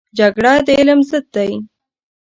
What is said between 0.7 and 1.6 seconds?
علم ضد دی